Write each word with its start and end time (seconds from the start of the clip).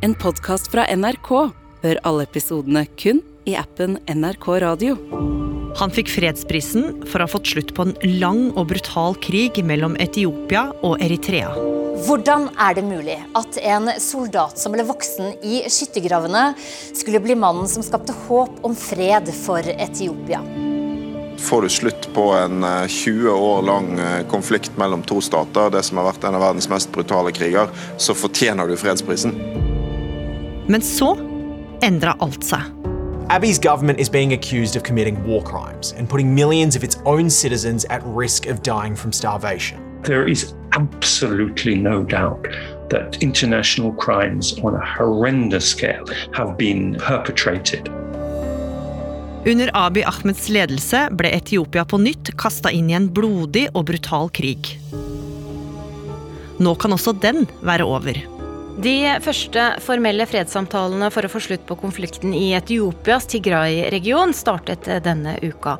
en 0.00 0.14
podkast 0.14 0.70
fra 0.72 0.86
NRK. 0.96 1.30
Hør 1.82 2.00
alle 2.08 2.24
episodene 2.24 2.84
kun 3.00 3.20
i 3.48 3.56
appen 3.58 3.98
NRK 4.08 4.46
Radio. 4.64 4.96
Han 5.80 5.92
fikk 5.94 6.10
fredsprisen 6.12 7.04
for 7.06 7.20
å 7.20 7.26
ha 7.26 7.30
fått 7.30 7.52
slutt 7.52 7.74
på 7.76 7.86
en 7.86 7.94
lang 8.20 8.48
og 8.50 8.70
brutal 8.72 9.16
krig 9.22 9.60
mellom 9.64 9.96
Etiopia 10.00 10.70
og 10.86 11.00
Eritrea. 11.04 11.52
Hvordan 12.06 12.48
er 12.56 12.78
det 12.78 12.84
mulig 12.86 13.18
at 13.36 13.58
en 13.60 13.90
soldat 14.00 14.60
som 14.60 14.72
ble 14.72 14.86
voksen 14.88 15.34
i 15.44 15.62
skyttergravene, 15.68 16.54
skulle 16.96 17.20
bli 17.20 17.36
mannen 17.36 17.68
som 17.68 17.84
skapte 17.84 18.16
håp 18.24 18.64
om 18.64 18.76
fred 18.76 19.28
for 19.42 19.64
Etiopia? 19.76 20.40
Får 21.40 21.64
du 21.64 21.72
slutt 21.72 22.08
på 22.16 22.26
en 22.36 22.64
20 22.88 23.32
år 23.32 23.62
lang 23.68 23.94
konflikt 24.32 24.76
mellom 24.80 25.04
to 25.04 25.20
stater, 25.24 25.72
det 25.72 25.84
som 25.88 26.00
har 26.00 26.10
vært 26.10 26.24
en 26.28 26.36
av 26.36 26.44
verdens 26.50 26.68
mest 26.72 26.92
brutale 26.92 27.32
kriger, 27.36 27.72
så 27.96 28.16
fortjener 28.16 28.68
du 28.68 28.76
fredsprisen. 28.80 29.59
Men 30.70 30.82
så 30.86 31.16
endra 31.82 32.12
alt 32.22 32.44
seg. 32.46 32.62
Abbey's 33.30 33.58
government 33.58 33.98
is 33.98 34.08
being 34.08 34.32
accused 34.34 34.76
of 34.76 34.84
committing 34.84 35.16
war 35.26 35.42
crimes 35.42 35.92
and 35.98 36.08
putting 36.08 36.32
millions 36.32 36.76
of 36.76 36.84
its 36.84 36.96
own 37.04 37.28
citizens 37.30 37.84
at 37.90 38.02
risk 38.04 38.46
of 38.46 38.62
dying 38.62 38.94
from 38.94 39.12
starvation. 39.12 39.80
There 40.04 40.30
is 40.30 40.54
absolutely 40.72 41.74
no 41.74 42.04
doubt 42.04 42.46
that 42.90 43.20
international 43.20 43.92
crimes 43.92 44.58
on 44.62 44.76
a 44.76 44.84
horrendous 44.86 45.68
scale 45.68 46.06
have 46.34 46.56
been 46.56 46.94
perpetrated. 46.98 47.88
Under 49.46 49.70
Abiy 49.74 50.04
Ahmeds 50.06 50.48
ledelse 50.48 51.08
ble 51.10 51.34
Etiopia 51.34 51.84
på 51.84 51.98
nytt 51.98 52.36
kasta 52.38 52.70
inn 52.70 52.90
i 52.90 52.98
en 52.98 53.10
blodig 53.10 53.66
og 53.74 53.88
brutal 53.90 54.30
krig. 54.30 54.76
Nå 56.62 56.74
kan 56.78 56.94
også 56.94 57.18
den 57.18 57.48
være 57.58 57.90
over. 57.90 58.39
De 58.80 58.96
første 59.20 59.64
formelle 59.84 60.24
fredssamtalene 60.24 61.10
for 61.12 61.26
å 61.26 61.30
få 61.32 61.42
slutt 61.44 61.66
på 61.68 61.76
konflikten 61.82 62.32
i 62.32 62.54
Etiopias 62.56 63.26
Tigray-region 63.28 64.32
startet 64.36 64.88
denne 65.04 65.34
uka. 65.44 65.76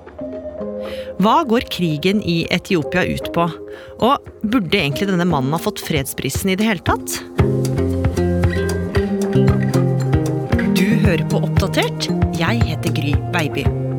Hva 1.21 1.39
går 1.49 1.65
krigen 1.73 2.21
i 2.21 2.43
Etiopia 2.53 3.07
ut 3.09 3.31
på? 3.33 3.47
Og 4.05 4.31
burde 4.45 4.83
egentlig 4.83 5.09
denne 5.09 5.29
mannen 5.29 5.57
ha 5.57 5.61
fått 5.63 5.81
fredsprisen 5.85 6.53
i 6.53 6.59
det 6.61 6.69
hele 6.69 6.85
tatt? 6.85 7.21
Du 10.77 10.89
hører 11.07 11.25
på 11.33 11.45
Oppdatert. 11.45 12.11
Jeg 12.37 12.65
heter 12.69 13.01
Gry 13.01 13.17
Baby. 13.33 13.90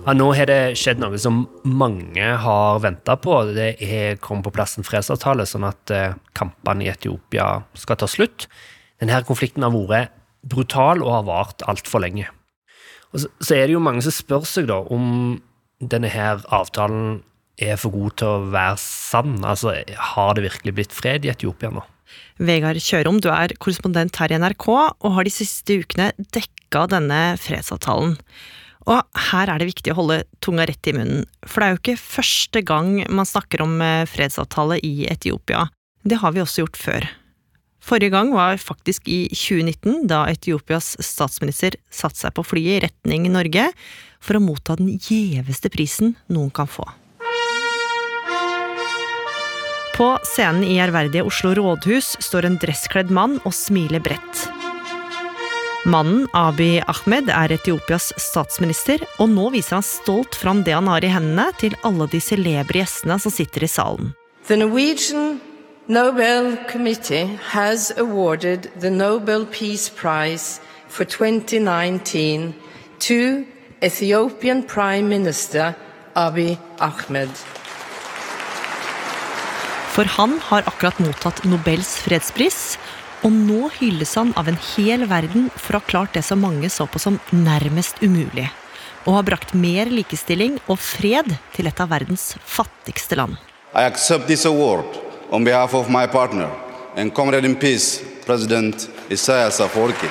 Ja, 0.00 0.14
nå 0.16 0.30
har 0.32 0.48
det 0.48 0.78
skjedd 0.80 1.00
noe 1.02 1.18
som 1.20 1.42
mange 1.68 2.24
har 2.42 2.78
venta 2.80 3.18
på. 3.20 3.34
Det 3.52 3.74
er 3.84 4.16
kommet 4.22 4.46
på 4.46 4.52
plass 4.56 4.78
en 4.80 4.86
fredsavtale, 4.86 5.44
sånn 5.44 5.66
at 5.68 5.92
eh, 5.92 6.14
kampene 6.36 6.86
i 6.86 6.88
Etiopia 6.88 7.58
skal 7.76 7.98
ta 8.00 8.08
slutt. 8.08 8.46
Denne 9.02 9.20
konflikten 9.28 9.66
har 9.66 9.74
vært 9.74 10.14
brutal 10.40 11.04
og 11.04 11.12
har 11.18 11.26
vart 11.28 11.64
altfor 11.68 12.00
lenge. 12.06 12.30
Og 13.12 13.26
så, 13.26 13.28
er 13.52 13.66
det 13.66 13.74
jo 13.74 13.82
mange 13.84 14.00
som 14.06 14.14
spør 14.14 14.46
seg 14.48 14.70
da 14.70 14.78
om 14.88 15.36
denne 15.80 16.08
her 16.12 16.40
avtalen 16.48 17.20
er 17.60 17.76
for 17.80 17.92
god 17.92 18.16
til 18.20 18.30
å 18.30 18.46
være 18.54 18.78
sann. 18.80 19.34
Altså, 19.44 19.74
har 20.14 20.32
det 20.36 20.46
virkelig 20.46 20.76
blitt 20.78 20.96
fred 20.96 21.28
i 21.28 21.32
Etiopia 21.32 21.72
nå? 21.74 21.84
Vegard 22.40 22.80
Kjørom, 22.80 23.20
du 23.20 23.28
er 23.34 23.52
korrespondent 23.60 24.16
her 24.16 24.32
i 24.32 24.40
NRK 24.40 24.66
og 24.72 25.12
har 25.18 25.28
de 25.28 25.34
siste 25.34 25.76
ukene 25.82 26.08
dekka 26.32 26.86
denne 26.94 27.20
fredsavtalen. 27.42 28.16
Og 28.88 29.20
her 29.28 29.50
er 29.52 29.60
det 29.60 29.68
viktig 29.68 29.92
å 29.92 29.98
holde 29.98 30.22
tunga 30.40 30.64
rett 30.68 30.88
i 30.88 30.94
munnen, 30.96 31.26
for 31.44 31.60
det 31.60 31.66
er 31.66 31.74
jo 31.74 31.80
ikke 31.82 32.00
første 32.00 32.62
gang 32.64 32.94
man 33.12 33.28
snakker 33.28 33.64
om 33.64 33.76
eh, 33.84 34.06
fredsavtale 34.08 34.80
i 34.86 35.04
Etiopia. 35.10 35.66
Det 36.02 36.20
har 36.22 36.32
vi 36.32 36.40
også 36.40 36.64
gjort 36.64 36.80
før. 36.80 37.10
Forrige 37.80 38.12
gang 38.12 38.32
var 38.36 38.60
faktisk 38.60 39.08
i 39.08 39.24
2019, 39.32 40.06
da 40.08 40.26
Etiopias 40.28 40.94
statsminister 41.04 41.76
satte 41.92 42.20
seg 42.20 42.34
på 42.36 42.44
flyet 42.44 42.76
i 42.76 42.82
retning 42.86 43.28
Norge 43.32 43.70
for 44.20 44.36
å 44.36 44.44
motta 44.44 44.76
den 44.80 44.94
gjeveste 45.00 45.72
prisen 45.72 46.14
noen 46.32 46.52
kan 46.52 46.68
få. 46.68 46.84
På 49.96 50.14
scenen 50.24 50.64
i 50.64 50.78
ærverdige 50.80 51.26
Oslo 51.28 51.52
rådhus 51.56 52.14
står 52.24 52.48
en 52.48 52.56
dresskledd 52.60 53.12
mann 53.12 53.36
og 53.44 53.52
smiler 53.52 54.00
bredt. 54.00 54.59
Mannen, 55.84 56.26
Abiy 56.36 56.82
Ahmed, 56.84 57.30
er 57.32 57.52
Etiopias 57.54 58.10
statsminister, 58.20 59.00
og 59.16 59.30
nå 59.32 59.46
viser 59.54 59.78
han 59.78 59.86
stolt 59.86 60.36
fram 60.36 60.60
det 60.66 60.74
han 60.76 60.90
har 60.92 61.04
i 61.04 61.12
hendene, 61.12 61.46
til 61.56 61.76
alle 61.86 62.08
de 62.12 62.20
celebre 62.20 62.82
gjestene 62.82 63.16
som 63.22 63.32
sitter 63.32 63.64
i 63.64 63.70
salen. 63.70 64.12
The 64.46 64.58
Norwegian 64.60 65.40
Nobel 65.88 66.58
Committee 66.68 67.38
has 67.52 67.90
awarded 67.96 68.68
the 68.78 68.90
Nobel 68.90 69.46
Peace 69.46 69.88
Prize 69.88 70.60
for 70.88 71.04
2019 71.04 72.54
to 73.00 73.46
Ethiopian 73.82 74.62
Prime 74.62 75.08
Minister 75.08 75.74
Abiy 76.14 76.58
Ahmed. 76.78 77.30
For 79.90 80.04
han 80.04 80.38
har 80.44 80.62
akkurat 80.68 81.00
mottatt 81.02 81.44
Nobels 81.44 81.96
fredspris, 82.04 82.78
og 83.26 83.32
nå 83.34 83.68
hylles 83.76 84.14
han 84.16 84.32
av 84.40 84.48
en 84.48 84.58
hel 84.72 85.04
verden 85.10 85.50
for 85.56 85.76
å 85.76 85.80
ha 85.82 85.88
klart 85.92 86.14
det 86.16 86.22
som 86.24 86.40
mange 86.40 86.70
så 86.72 86.86
på 86.88 87.00
som 87.02 87.18
nærmest 87.34 88.00
umulig. 88.00 88.48
Og 89.04 89.16
har 89.16 89.26
brakt 89.28 89.54
mer 89.56 89.90
likestilling 89.92 90.58
og 90.66 90.80
fred 90.80 91.28
til 91.56 91.68
et 91.68 91.80
av 91.80 91.92
verdens 91.92 92.34
fattigste 92.40 93.20
land. 93.20 93.36
I 93.76 93.84
accept 93.84 94.26
this 94.26 94.46
award 94.48 94.98
on 95.30 95.44
behalf 95.44 95.74
of 95.74 95.92
my 95.92 96.06
partner 96.06 96.50
and 96.96 97.14
comrade 97.14 97.44
in 97.46 97.56
peace, 97.56 98.00
President 98.26 98.88
Isaias 99.10 99.60
Afwerki. 99.60 100.08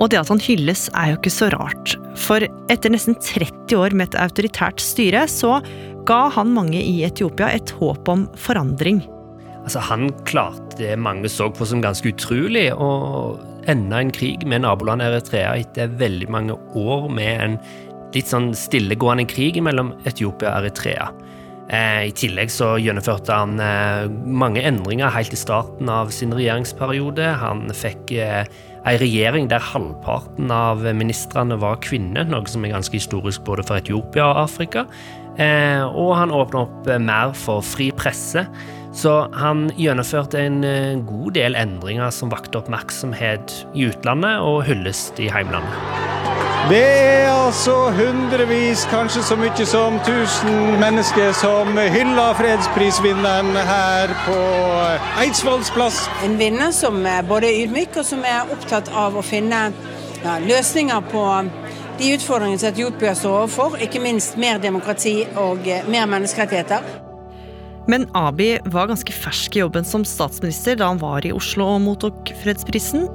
Og 0.00 0.08
det 0.08 0.22
at 0.22 0.30
han 0.32 0.40
hylles 0.40 0.88
er 0.96 1.12
jo 1.12 1.18
ikke 1.18 1.32
så 1.32 1.50
rart. 1.52 1.94
For 2.16 2.44
etter 2.72 2.92
nesten 2.92 3.18
30 3.20 3.76
år 3.76 3.92
med 3.92 4.08
et 4.08 4.20
autoritært 4.22 4.80
styre, 4.80 5.26
så 5.28 5.58
ga 6.08 6.28
han 6.34 6.54
mange 6.56 6.80
i 6.80 7.00
Etiopia 7.06 7.50
et 7.54 7.72
håp 7.80 8.08
om 8.12 8.26
forandring. 8.38 9.02
Altså, 9.60 9.82
han 9.90 10.08
klarte 10.28 10.78
det 10.80 10.96
mange 10.98 11.28
så 11.28 11.50
på 11.52 11.66
som 11.68 11.82
ganske 11.84 12.14
utrolig, 12.14 12.70
å 12.72 13.36
ende 13.68 13.98
en 13.98 14.12
krig 14.14 14.46
med 14.48 14.64
nabolandet 14.64 15.10
Eritrea 15.10 15.52
etter 15.60 15.92
veldig 16.00 16.30
mange 16.32 16.56
år 16.78 17.10
med 17.12 17.44
en 17.44 17.58
litt 18.14 18.30
sånn 18.30 18.50
stillegående 18.56 19.26
krig 19.30 19.60
mellom 19.62 19.92
Etiopia 20.08 20.54
og 20.54 20.64
Eritrea. 20.64 21.10
Eh, 21.70 22.08
I 22.08 22.14
tillegg 22.16 22.50
så 22.50 22.72
gjennomførte 22.82 23.36
han 23.36 23.60
eh, 23.62 24.08
mange 24.10 24.64
endringer 24.66 25.12
helt 25.14 25.36
i 25.36 25.38
starten 25.38 25.90
av 25.92 26.10
sin 26.14 26.34
regjeringsperiode. 26.34 27.28
Han 27.44 27.68
fikk 27.76 28.10
eh, 28.16 28.42
ei 28.88 28.96
regjering 28.98 29.46
der 29.52 29.62
halvparten 29.62 30.50
av 30.50 30.82
ministrene 30.96 31.60
var 31.60 31.78
kvinner, 31.84 32.26
noe 32.26 32.48
som 32.50 32.64
er 32.66 32.74
ganske 32.74 32.96
historisk 32.96 33.44
både 33.46 33.68
for 33.68 33.78
Etiopia 33.78 34.32
og 34.32 34.42
Afrika. 34.48 34.86
Eh, 35.38 35.84
og 35.86 36.14
han 36.18 36.34
åpna 36.34 36.64
opp 36.66 36.90
eh, 36.90 37.00
mer 37.00 37.34
for 37.38 37.64
fri 37.64 37.90
presse. 37.96 38.46
Så 38.92 39.12
han 39.38 39.68
gjennomførte 39.78 40.40
en 40.42 40.64
eh, 40.66 40.98
god 41.06 41.36
del 41.38 41.58
endringer 41.58 42.10
som 42.14 42.32
vakte 42.32 42.58
oppmerksomhet 42.58 43.54
i 43.74 43.86
utlandet 43.90 44.42
og 44.42 44.64
hyllest 44.66 45.20
i 45.22 45.30
heimlandet. 45.30 46.08
Det 46.70 46.82
er 46.82 47.30
altså 47.32 47.74
hundrevis, 47.96 48.84
kanskje 48.90 49.22
så 49.26 49.36
mye 49.38 49.64
som 49.66 49.96
tusen 50.06 50.76
mennesker 50.78 51.32
som 51.34 51.78
hyller 51.78 52.36
fredsprisvinneren 52.38 53.56
her 53.56 54.12
på 54.26 54.36
Eidsvolls 55.22 55.72
plass. 55.74 56.04
En 56.26 56.36
vinner 56.38 56.70
som 56.76 57.00
er 57.08 57.24
både 57.26 57.50
ydmyk 57.62 57.96
og 58.02 58.06
som 58.06 58.22
er 58.28 58.52
opptatt 58.54 58.92
av 58.92 59.16
å 59.18 59.24
finne 59.24 59.70
ja, 60.20 60.36
løsninger 60.44 61.10
på 61.10 61.24
de 62.00 62.14
utfordringene 62.16 62.60
som 62.60 62.70
Etiopia 62.72 63.14
står 63.16 63.36
overfor, 63.42 63.76
ikke 63.84 64.00
minst 64.02 64.38
mer 64.40 64.60
demokrati 64.62 65.20
og 65.38 65.66
eh, 65.68 65.86
mer 65.90 66.08
menneskerettigheter. 66.08 66.84
Men 67.90 68.06
Abiy 68.16 68.58
var 68.72 68.90
ganske 68.90 69.12
fersk 69.12 69.56
i 69.56 69.62
jobben 69.64 69.86
som 69.88 70.04
statsminister 70.06 70.78
da 70.78 70.90
han 70.92 71.00
var 71.00 71.26
i 71.26 71.32
Oslo 71.34 71.66
og 71.74 71.82
mottok 71.84 72.32
fredsprisen. 72.42 73.08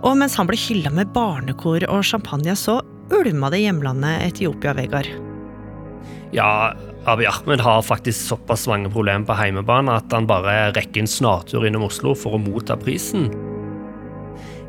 Og 0.00 0.16
mens 0.18 0.36
han 0.38 0.48
ble 0.48 0.58
hylla 0.60 0.92
med 0.94 1.10
barnekor 1.14 1.84
og 1.88 2.06
champagne, 2.06 2.54
så 2.56 2.80
ulma 3.10 3.50
det 3.52 3.64
hjemlandet 3.64 4.28
Etiopia, 4.30 4.74
Vegard. 4.76 5.10
Ja, 6.36 6.72
Abiy 7.10 7.26
Ahmed 7.26 7.62
har 7.64 7.82
faktisk 7.82 8.28
såpass 8.30 8.68
mange 8.70 8.90
problemer 8.92 9.26
på 9.26 9.34
heimebane 9.34 9.98
at 9.98 10.12
han 10.14 10.28
bare 10.30 10.70
rekker 10.76 11.02
en 11.02 11.10
snartur 11.10 11.66
innom 11.66 11.88
Oslo 11.88 12.14
for 12.14 12.36
å 12.36 12.42
motta 12.42 12.78
prisen. 12.78 13.26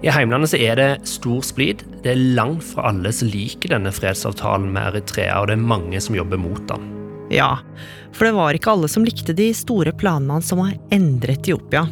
I 0.02 0.10
heimlandet 0.10 0.50
så 0.50 0.58
er 0.58 0.80
det 0.80 0.90
stor 1.06 1.44
splid. 1.46 1.84
Det 2.02 2.16
er 2.16 2.24
langt 2.38 2.66
fra 2.66 2.88
alle 2.90 3.12
som 3.14 3.30
liker 3.30 3.70
denne 3.76 3.92
fredsavtalen 3.94 4.72
med 4.74 4.96
Eritrea, 4.96 5.36
og 5.38 5.52
det 5.52 5.60
er 5.60 5.70
mange 5.70 6.02
som 6.02 6.18
jobber 6.18 6.42
mot 6.42 6.64
den. 6.72 6.88
Ja, 7.32 7.60
for 8.12 8.28
det 8.28 8.36
var 8.36 8.58
ikke 8.58 8.74
alle 8.74 8.90
som 8.92 9.06
likte 9.06 9.36
de 9.38 9.52
store 9.56 9.94
planene 9.94 10.42
som 10.44 10.64
har 10.66 10.74
endret 10.92 11.46
Etiopia. 11.46 11.86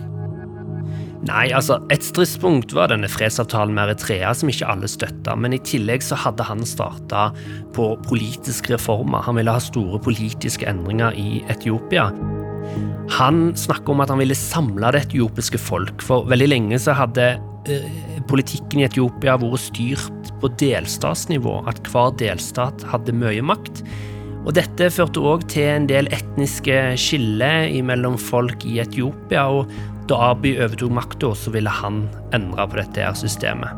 Nei, 1.30 1.50
altså, 1.52 1.82
Et 1.92 2.04
stridspunkt 2.04 2.74
var 2.74 2.90
denne 2.90 3.10
fredsavtalen 3.12 3.76
med 3.76 3.92
Eritrea, 3.92 4.34
som 4.34 4.50
ikke 4.50 4.68
alle 4.72 4.90
støtta. 4.90 5.36
Men 5.36 5.54
i 5.54 5.62
tillegg 5.62 6.02
så 6.02 6.18
hadde 6.18 6.48
han 6.48 6.66
starta 6.66 7.30
på 7.76 7.92
politiske 8.08 8.74
reformer. 8.74 9.22
Han 9.28 9.38
ville 9.38 9.54
ha 9.54 9.62
store 9.62 10.00
politiske 10.02 10.66
endringer 10.66 11.14
i 11.20 11.44
Etiopia. 11.52 12.10
Han 13.18 13.54
snakker 13.58 13.94
om 13.94 14.04
at 14.04 14.12
han 14.14 14.22
ville 14.22 14.38
samle 14.38 14.92
det 14.94 15.08
etiopiske 15.08 15.60
folk. 15.62 16.04
For 16.06 16.28
veldig 16.30 16.50
lenge 16.52 16.80
så 16.82 16.94
hadde 16.98 17.32
eh, 17.70 18.20
politikken 18.30 18.84
i 18.84 18.88
Etiopia 18.88 19.38
vært 19.42 19.66
styrt 19.66 20.32
på 20.42 20.52
delstatsnivå. 20.62 21.60
At 21.70 21.82
hver 21.90 22.14
delstat 22.22 22.86
hadde 22.92 23.18
mye 23.18 23.44
makt. 23.46 23.84
Og 24.46 24.54
Dette 24.56 24.88
førte 24.94 25.22
òg 25.26 25.44
til 25.52 25.68
en 25.68 25.88
del 25.90 26.08
etniske 26.16 26.78
skiller 27.02 27.70
mellom 27.86 28.18
folk 28.20 28.64
i 28.66 28.80
Etiopia. 28.84 29.48
og 29.50 29.72
da 30.10 30.32
Abiy 30.32 30.56
overtok 30.58 30.90
makta, 30.90 31.36
så 31.38 31.52
ville 31.54 31.70
han 31.70 32.08
endre 32.34 32.66
på 32.66 32.80
dette 32.80 33.04
her 33.04 33.14
systemet. 33.14 33.70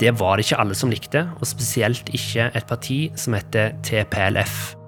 Det 0.00 0.14
var 0.16 0.38
det 0.38 0.46
ikke 0.46 0.60
alle 0.62 0.76
som 0.78 0.92
likte, 0.92 1.26
og 1.36 1.44
spesielt 1.44 2.08
ikke 2.16 2.48
et 2.56 2.68
parti 2.70 3.00
som 3.20 3.36
heter 3.36 3.74
TPLF. 3.84 4.79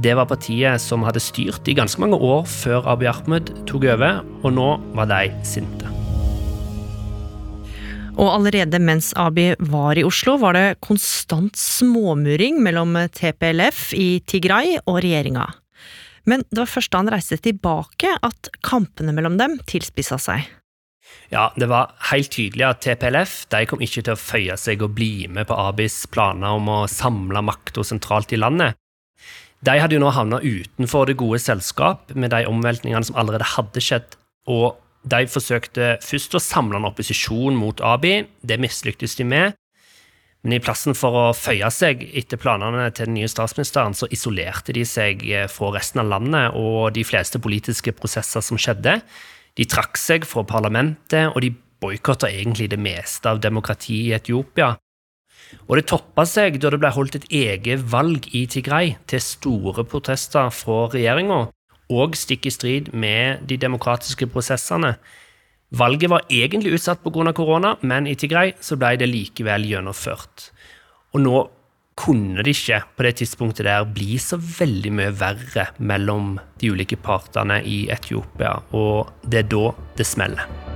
Det 0.00 0.14
var 0.16 0.28
partiet 0.30 0.80
som 0.80 1.04
hadde 1.04 1.20
styrt 1.20 1.68
i 1.68 1.76
ganske 1.76 2.00
mange 2.00 2.16
år 2.16 2.46
før 2.48 2.86
Abiy 2.94 3.10
Ahmed 3.10 3.52
tok 3.68 3.84
over, 3.92 4.22
og 4.42 4.54
nå 4.56 4.68
var 4.96 5.10
de 5.10 5.28
sinte. 5.46 5.90
Og 8.12 8.28
allerede 8.28 8.80
mens 8.82 9.12
Abiy 9.16 9.54
var 9.72 9.96
i 9.96 10.04
Oslo, 10.04 10.36
var 10.40 10.56
det 10.56 10.80
konstant 10.84 11.56
småmuring 11.56 12.60
mellom 12.64 12.96
TPLF 13.12 13.92
i 13.96 14.20
Tigray 14.28 14.76
og 14.84 15.00
regjeringa. 15.04 15.46
Men 16.28 16.44
det 16.50 16.60
var 16.60 16.70
først 16.70 16.92
da 16.92 17.00
han 17.02 17.12
reiste 17.12 17.40
tilbake 17.42 18.12
at 18.22 18.52
kampene 18.62 19.14
mellom 19.16 19.38
dem 19.40 19.56
tilspissa 19.66 20.20
seg. 20.22 20.44
Ja, 21.32 21.48
det 21.56 21.66
var 21.72 21.94
helt 22.12 22.30
tydelig 22.32 22.66
at 22.68 22.82
TPLF 22.84 23.34
de 23.52 23.64
kom 23.68 23.82
ikke 23.84 24.04
til 24.04 24.14
å 24.14 24.20
føye 24.20 24.56
seg 24.60 24.84
og 24.84 24.94
bli 24.96 25.26
med 25.32 25.48
på 25.48 25.56
Abis 25.56 26.02
planer 26.12 26.60
om 26.60 26.68
å 26.68 26.78
samle 26.90 27.42
makta 27.44 27.84
sentralt 27.84 28.32
i 28.36 28.40
landet. 28.40 28.76
De 29.62 29.78
hadde 29.78 29.94
jo 29.94 30.02
nå 30.02 30.10
havna 30.10 30.40
utenfor 30.42 31.06
det 31.06 31.18
gode 31.20 31.38
selskap 31.42 32.10
med 32.18 32.32
de 32.34 32.42
omveltningene 32.50 33.06
som 33.06 33.18
allerede 33.20 33.46
hadde 33.54 33.82
skjedd, 33.82 34.16
og 34.50 34.80
de 35.06 35.26
forsøkte 35.30 35.96
først 36.02 36.34
å 36.34 36.42
samle 36.42 36.78
en 36.78 36.86
opposisjon 36.88 37.56
mot 37.58 37.80
Abi. 37.86 38.22
Det 38.42 38.58
mislyktes 38.62 39.16
de 39.18 39.26
med. 39.26 39.58
Men 40.42 40.56
i 40.56 40.62
plassen 40.62 40.96
for 40.98 41.14
å 41.14 41.24
føye 41.38 41.68
seg 41.70 42.02
etter 42.18 42.40
planene 42.42 42.88
til 42.90 43.06
den 43.06 43.14
nye 43.20 43.30
statsministeren, 43.30 43.94
så 43.94 44.08
isolerte 44.10 44.74
de 44.74 44.82
seg 44.86 45.22
eh, 45.30 45.46
fra 45.50 45.70
resten 45.76 46.02
av 46.02 46.10
landet 46.10 46.56
og 46.58 46.96
de 46.96 47.04
fleste 47.06 47.38
politiske 47.42 47.94
prosesser 47.94 48.42
som 48.42 48.58
skjedde. 48.58 48.98
De 49.58 49.66
trakk 49.70 50.00
seg 50.00 50.26
fra 50.26 50.42
parlamentet, 50.48 51.30
og 51.30 51.44
de 51.44 51.52
boikotta 51.82 52.30
egentlig 52.30 52.72
det 52.72 52.80
meste 52.82 53.30
av 53.30 53.42
demokratiet 53.42 54.10
i 54.10 54.16
Etiopia. 54.18 54.72
Og 55.68 55.78
det 55.78 55.86
toppa 55.90 56.24
seg 56.28 56.58
da 56.60 56.72
det 56.72 56.80
ble 56.82 56.90
holdt 56.92 57.18
et 57.20 57.26
eget 57.30 57.84
valg 57.92 58.28
i 58.34 58.44
Tigray, 58.50 58.96
til 59.06 59.22
store 59.22 59.84
protester 59.88 60.50
fra 60.54 60.86
regjeringa, 60.92 61.46
og 61.92 62.16
stikk 62.16 62.48
i 62.48 62.54
strid 62.54 62.92
med 62.94 63.44
de 63.48 63.58
demokratiske 63.60 64.28
prosessene. 64.32 64.96
Valget 65.72 66.10
var 66.12 66.26
egentlig 66.28 66.74
utsatt 66.76 67.02
pga. 67.04 67.32
korona, 67.32 67.76
men 67.80 68.06
i 68.06 68.14
Tigray 68.14 68.52
så 68.60 68.76
ble 68.76 68.96
det 68.96 69.08
likevel 69.08 69.64
gjennomført. 69.64 70.50
Og 71.14 71.20
nå 71.20 71.48
kunne 71.96 72.42
det 72.42 72.56
ikke 72.56 72.82
på 72.96 73.04
det 73.06 73.14
tidspunktet 73.20 73.66
der 73.68 73.84
bli 73.84 74.18
så 74.18 74.36
veldig 74.40 74.92
mye 74.92 75.12
verre 75.12 75.68
mellom 75.78 76.38
de 76.60 76.72
ulike 76.72 76.96
partene 76.96 77.62
i 77.64 77.86
Etiopia, 77.92 78.58
og 78.72 79.12
det 79.24 79.44
er 79.44 79.50
da 79.52 79.72
det 79.96 80.08
smeller. 80.08 80.71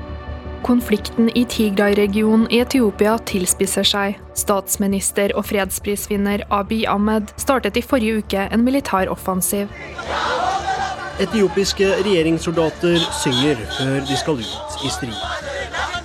Konflikten 0.63 1.29
i 1.35 1.45
Tigray-regionen 1.45 2.47
i 2.51 2.61
Etiopia 2.63 3.17
tilspisser 3.29 3.87
seg. 3.87 4.17
Statsminister 4.39 5.35
og 5.37 5.47
fredsprisvinner 5.49 6.45
Abiy 6.53 6.87
Ahmed 6.91 7.33
startet 7.41 7.77
i 7.77 7.85
forrige 7.85 8.23
uke 8.23 8.47
en 8.51 8.65
militær 8.67 9.11
offensiv. 9.13 9.71
Etiopiske 11.23 11.89
regjeringssoldater 12.03 12.99
synger 13.23 13.63
før 13.79 14.03
de 14.09 14.19
skal 14.21 14.43
ut 14.43 14.85
i 14.85 14.93
strid. 14.93 15.23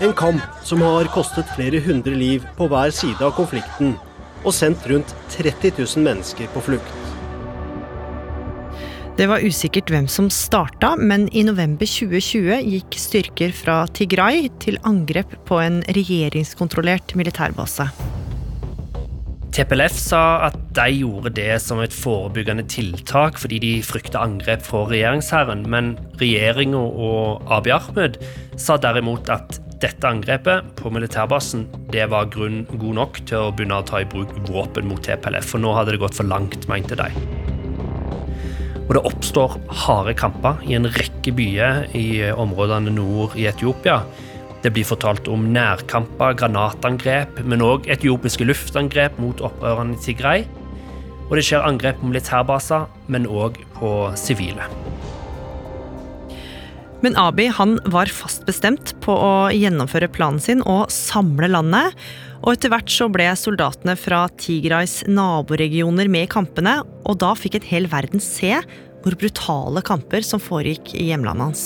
En 0.02 0.16
kamp 0.18 0.64
som 0.66 0.82
har 0.86 1.10
kostet 1.14 1.50
flere 1.56 1.82
hundre 1.84 2.16
liv 2.16 2.48
på 2.58 2.70
hver 2.72 2.94
side 2.96 3.22
av 3.22 3.36
konflikten, 3.38 3.98
og 4.42 4.56
sendt 4.56 4.88
rundt 4.90 5.16
30 5.36 5.76
000 5.78 6.06
mennesker 6.08 6.50
på 6.56 6.64
flukt. 6.72 7.01
Det 9.22 9.28
var 9.30 9.44
usikkert 9.46 9.92
hvem 9.94 10.08
som 10.10 10.32
starta, 10.34 10.96
men 10.98 11.28
i 11.30 11.44
november 11.46 11.86
2020 11.86 12.56
gikk 12.66 12.96
styrker 12.98 13.52
fra 13.54 13.84
Tigray 13.94 14.48
til 14.64 14.80
angrep 14.82 15.36
på 15.46 15.60
en 15.62 15.84
regjeringskontrollert 15.94 17.14
militærbase. 17.20 17.86
TPLF 19.54 19.94
sa 19.94 20.24
at 20.48 20.58
de 20.74 20.88
gjorde 21.04 21.36
det 21.38 21.60
som 21.62 21.84
et 21.86 21.94
forebyggende 21.94 22.66
tiltak 22.66 23.38
fordi 23.38 23.62
de 23.62 23.72
frykta 23.86 24.26
angrep 24.26 24.66
fra 24.66 24.88
regjeringsherren, 24.90 25.68
men 25.70 25.94
regjeringa 26.18 26.82
og 26.82 27.46
Abiy 27.54 27.78
Ahmed 27.78 28.18
sa 28.58 28.82
derimot 28.82 29.30
at 29.30 29.62
dette 29.86 30.10
angrepet 30.10 30.74
på 30.82 30.90
militærbasen 30.98 31.70
det 31.94 32.10
var 32.10 32.34
grunn 32.34 32.64
god 32.74 33.02
nok 33.04 33.22
til 33.28 33.52
å 33.52 33.54
begynne 33.54 33.84
å 33.84 33.86
ta 33.86 34.02
i 34.02 34.10
bruk 34.18 34.34
våpen 34.50 34.90
mot 34.90 35.06
TPLF, 35.06 35.54
for 35.54 35.62
nå 35.62 35.78
hadde 35.78 35.94
det 35.94 36.06
gått 36.08 36.18
for 36.18 36.26
langt, 36.26 36.66
mente 36.74 36.98
de. 36.98 37.51
Og 38.88 38.96
det 38.98 39.04
oppstår 39.08 39.56
harde 39.86 40.14
kamper 40.18 40.62
i 40.68 40.76
en 40.78 40.90
rekke 40.92 41.34
byer 41.38 41.86
i 41.98 42.08
områdene 42.32 42.94
nord 42.96 43.38
i 43.40 43.48
Etiopia. 43.52 44.02
Det 44.62 44.74
blir 44.76 44.86
fortalt 44.86 45.30
om 45.32 45.48
nærkamper, 45.56 46.36
granatangrep, 46.38 47.40
men 47.50 47.64
òg 47.66 47.88
etiopiske 47.90 48.46
luftangrep 48.46 49.18
mot 49.22 49.42
opprørerne 49.42 49.98
i 49.98 50.04
Tigray. 50.04 50.44
Og 51.30 51.38
det 51.40 51.46
skjer 51.48 51.64
angrep 51.66 52.02
på 52.02 52.10
militærbaser, 52.12 52.90
men 53.10 53.26
òg 53.26 53.58
på 53.78 53.92
sivile. 54.20 54.68
Men 57.02 57.16
han 57.18 57.80
var 57.90 58.12
fast 58.14 58.46
bestemt 58.46 58.94
på 59.02 59.16
å 59.16 59.50
gjennomføre 59.50 60.12
planen 60.14 60.40
sin 60.40 60.62
og 60.62 60.92
samle 60.94 61.50
landet. 61.50 61.96
Og 62.42 62.56
etter 62.56 62.72
hvert 62.74 62.90
så 62.90 63.06
ble 63.14 63.28
soldatene 63.38 63.94
fra 64.00 64.24
Tigrais 64.42 65.02
naboregioner 65.10 66.10
med 66.10 66.26
i 66.26 66.32
kampene, 66.32 66.80
og 67.06 67.20
da 67.22 67.36
fikk 67.38 67.60
et 67.60 67.70
hel 67.70 67.86
verden 67.92 68.24
se 68.24 68.56
hvor 69.02 69.18
brutale 69.18 69.82
kamper 69.86 70.26
som 70.26 70.42
foregikk 70.42 70.96
i 70.98 71.12
hjemlandet 71.12 71.52
hans. 71.52 71.66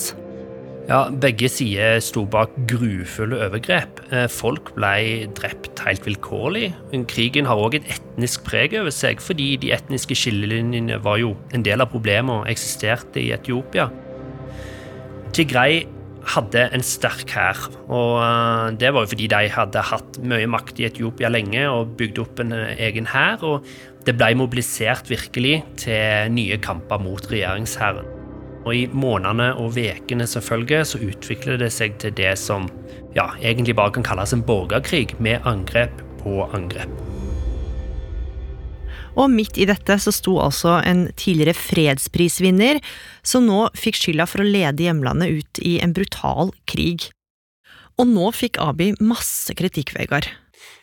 Ja, 0.86 1.08
Begge 1.10 1.48
sider 1.50 1.98
sto 2.04 2.28
bak 2.30 2.52
grufulle 2.70 3.40
overgrep. 3.48 4.04
Eh, 4.14 4.28
folk 4.30 4.70
ble 4.76 5.26
drept 5.34 5.82
helt 5.82 6.06
vilkårlig. 6.06 6.70
Krigen 7.10 7.50
har 7.50 7.58
òg 7.58 7.80
et 7.80 7.88
etnisk 7.96 8.44
preg 8.46 8.76
over 8.78 8.94
seg, 8.94 9.24
fordi 9.24 9.56
de 9.64 9.74
etniske 9.74 10.18
skillelinjene 10.20 11.00
var 11.02 11.18
jo 11.24 11.34
en 11.56 11.66
del 11.66 11.82
av 11.82 11.90
problemet 11.94 12.44
og 12.44 12.52
eksisterte 12.52 13.24
i 13.24 13.32
Etiopia. 13.34 13.88
Tigray 15.34 15.82
hadde 16.34 16.66
en 16.74 16.84
sterk 16.86 17.30
hær, 17.36 17.60
og 17.86 18.20
eh, 18.24 18.76
det 18.82 18.92
var 18.94 19.06
jo 19.06 19.12
fordi 19.14 19.28
de 19.32 19.50
hadde 19.54 19.84
hatt 19.92 20.20
mye 20.26 20.50
makt 20.50 20.82
i 20.82 20.88
Etiopia 20.90 21.30
lenge 21.32 21.66
og 21.70 21.96
bygd 22.00 22.22
opp 22.24 22.42
en 22.44 22.56
eh, 22.56 22.74
egen 22.88 23.10
hær, 23.14 23.44
og 23.46 23.68
det 24.06 24.18
ble 24.18 24.34
mobilisert 24.38 25.10
virkelig 25.10 25.60
til 25.82 26.34
nye 26.34 26.60
kamper 26.62 27.02
mot 27.02 27.32
regjeringshæren. 27.32 28.14
Og 28.66 28.72
i 28.74 28.86
månedene 28.90 29.52
og 29.62 29.78
ukene 29.78 30.26
som 30.30 30.42
følger, 30.42 30.84
så 30.84 31.02
utvikler 31.06 31.62
det 31.62 31.72
seg 31.74 32.00
til 32.02 32.16
det 32.18 32.34
som 32.42 32.66
ja, 33.16 33.30
egentlig 33.42 33.78
bare 33.78 33.94
kan 33.94 34.06
kalles 34.06 34.34
en 34.34 34.46
borgerkrig, 34.46 35.14
med 35.20 35.46
angrep 35.46 36.02
på 36.24 36.42
angrep. 36.54 37.15
Og 39.16 39.32
midt 39.32 39.58
i 39.62 39.68
dette 39.70 39.96
så 40.02 40.12
sto 40.14 40.38
altså 40.44 40.78
en 40.84 41.08
tidligere 41.16 41.56
fredsprisvinner, 41.58 42.82
som 43.24 43.48
nå 43.48 43.70
fikk 43.78 44.00
skylda 44.02 44.28
for 44.28 44.44
å 44.44 44.48
lede 44.48 44.88
hjemlandet 44.88 45.40
ut 45.40 45.62
i 45.64 45.78
en 45.84 45.96
brutal 45.96 46.52
krig. 46.70 47.10
Og 47.96 48.10
nå 48.12 48.32
fikk 48.36 48.60
Abiy 48.60 48.98
masse 49.00 49.56
kritikk, 49.56 49.96
Vegard. 49.96 50.28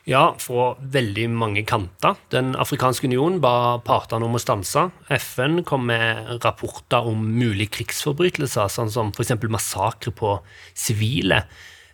Ja, 0.08 0.32
fra 0.40 0.72
veldig 0.80 1.28
mange 1.30 1.62
kanter. 1.68 2.16
Den 2.34 2.56
afrikanske 2.58 3.06
union 3.06 3.36
ba 3.42 3.78
partene 3.86 4.26
om 4.26 4.34
å 4.34 4.40
stanse. 4.42 4.88
FN 5.06 5.60
kom 5.68 5.84
med 5.86 6.40
rapporter 6.42 7.06
om 7.06 7.22
mulige 7.36 7.76
krigsforbrytelser, 7.76 8.72
sånn 8.72 8.90
som 8.90 9.12
f.eks. 9.14 9.36
massakre 9.46 10.10
på 10.18 10.34
sivile. 10.74 11.44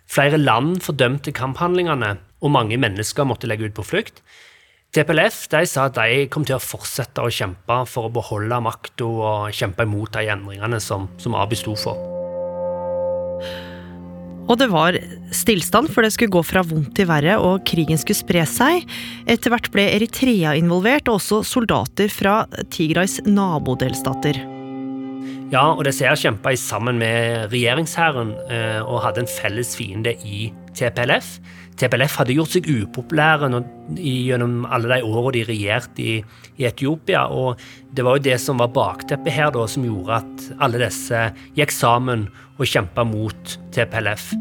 Flere 0.09 0.39
land 0.41 0.79
fordømte 0.81 1.35
kamphandlingene, 1.37 2.15
og 2.41 2.55
mange 2.55 2.79
mennesker 2.81 3.27
måtte 3.29 3.49
legge 3.51 3.69
ut 3.69 3.77
på 3.77 3.85
flukt. 3.85 4.23
TPLF 4.89 5.43
de 5.51 5.59
sa 5.69 5.83
at 5.85 5.97
de 5.99 6.23
kom 6.33 6.45
til 6.47 6.55
å 6.57 6.63
fortsette 6.63 7.21
å 7.21 7.29
kjempe 7.29 7.75
for 7.85 8.07
å 8.07 8.13
beholde 8.13 8.57
makta 8.65 9.05
og 9.05 9.51
kjempe 9.53 9.85
imot 9.85 10.15
de 10.15 10.31
endringene 10.33 10.79
som, 10.81 11.05
som 11.21 11.35
Abi 11.37 11.59
sto 11.59 11.75
for. 11.77 11.99
Og 14.49 14.57
det 14.57 14.65
var 14.71 14.97
stillstand, 15.29 15.91
for 15.93 16.01
det 16.01 16.09
skulle 16.15 16.33
gå 16.33 16.41
fra 16.41 16.63
vondt 16.65 16.95
til 16.97 17.05
verre, 17.05 17.35
og 17.37 17.61
krigen 17.69 18.01
skulle 18.01 18.17
spre 18.17 18.41
seg. 18.49 18.87
Etter 19.29 19.53
hvert 19.53 19.69
ble 19.69 19.85
Eritrea 19.93 20.55
involvert, 20.57 21.05
og 21.05 21.19
også 21.19 21.43
soldater 21.45 22.09
fra 22.09 22.39
Tigrais 22.73 23.19
nabodelstater. 23.29 24.41
Ja, 25.53 25.67
og 25.75 25.83
disse 25.85 26.05
her 26.05 26.17
kjempa 26.17 26.55
sammen 26.57 26.97
med 27.01 27.53
regjeringshæren 27.53 28.33
eh, 28.49 28.81
og 28.81 29.03
hadde 29.05 29.23
en 29.23 29.29
felles 29.29 29.75
fiende 29.77 30.15
i 30.25 30.49
TPLF. 30.79 31.37
TPLF 31.79 32.17
hadde 32.19 32.35
gjort 32.35 32.55
seg 32.55 32.67
upopulære 32.67 33.49
gjennom 33.99 34.65
alle 34.67 34.97
de 34.97 35.07
årene 35.07 35.35
de 35.37 35.45
regjerte 35.47 36.03
i, 36.03 36.17
i, 36.57 36.67
Etiopia. 36.67 37.27
og 37.27 37.59
Det 37.93 38.03
var 38.05 38.17
jo 38.17 38.25
det 38.27 38.37
som 38.43 38.59
var 38.59 38.73
bakteppet 38.75 39.35
her, 39.35 39.53
da, 39.55 39.65
som 39.67 39.87
gjorde 39.87 40.19
at 40.19 40.51
alle 40.59 40.83
disse 40.83 41.29
gikk 41.55 41.73
sammen 41.75 42.27
og 42.57 42.67
kjempa 42.67 43.07
mot 43.07 43.57
TPLF. 43.75 44.31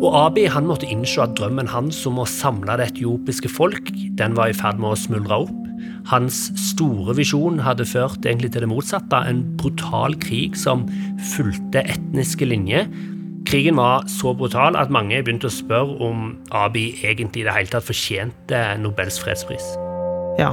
Og 0.00 0.14
Abiy 0.16 0.48
han 0.48 0.64
måtte 0.64 0.88
innse 0.88 1.20
at 1.20 1.34
drømmen 1.36 1.68
hans 1.68 1.98
om 2.08 2.22
å 2.22 2.28
samle 2.28 2.78
det 2.80 2.94
etiopiske 2.94 3.50
folk 3.52 3.92
den 4.16 4.36
var 4.38 4.50
i 4.50 4.56
ferd 4.56 4.80
med 4.80 4.94
å 4.94 4.98
smuldre 4.98 5.42
opp. 5.44 5.56
Hans 6.08 6.48
store 6.58 7.14
visjon 7.18 7.60
hadde 7.62 7.86
ført 7.88 8.24
egentlig 8.24 8.54
til 8.54 8.64
det 8.64 8.70
motsatte, 8.70 9.20
en 9.28 9.44
brutal 9.60 10.16
krig 10.20 10.56
som 10.58 10.86
fulgte 11.34 11.84
etniske 11.84 12.48
linjer. 12.48 12.88
Krigen 13.50 13.76
var 13.76 14.04
så 14.06 14.30
brutal 14.38 14.76
at 14.78 14.92
mange 14.94 15.16
begynte 15.26 15.48
å 15.48 15.50
spørre 15.50 15.96
om 16.06 16.36
Abiy 16.54 17.00
egentlig 17.02 17.42
i 17.42 17.46
det 17.48 17.54
hele 17.56 17.72
tatt 17.72 17.82
fortjente 17.82 18.60
Nobels 18.78 19.16
fredspris. 19.18 19.72
Ja. 20.38 20.52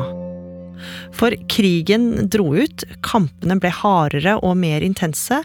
For 1.13 1.35
krigen 1.45 2.25
dro 2.33 2.47
ut, 2.57 2.87
kampene 3.05 3.59
ble 3.61 3.69
hardere 3.83 4.39
og 4.41 4.57
mer 4.57 4.81
intense. 4.81 5.43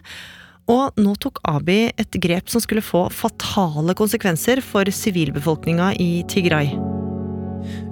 Og 0.72 0.96
nå 0.96 1.12
tok 1.20 1.42
Abiy 1.50 1.90
et 2.00 2.16
grep 2.24 2.48
som 2.48 2.64
skulle 2.64 2.80
få 2.80 3.04
fatale 3.12 3.92
konsekvenser 4.00 4.64
for 4.64 4.88
sivilbefolkninga 4.88 5.90
i 6.00 6.10
Tigray. 6.32 6.72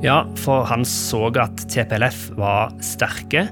Ja, 0.01 0.23
for 0.41 0.65
han 0.73 0.89
så 0.89 1.27
at 1.37 1.67
TPLF 1.69 2.31
var 2.41 2.73
sterke. 2.81 3.51